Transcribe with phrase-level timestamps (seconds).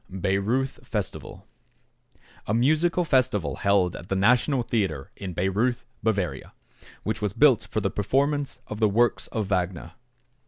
[0.09, 1.45] =Bayreuth Festival.=
[2.47, 6.53] A musical festival held at the National Theatre in Bayreuth, Bavaria,
[7.03, 9.91] which was built for the performance of the works of Wagner.